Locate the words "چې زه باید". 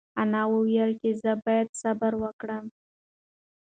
1.01-1.67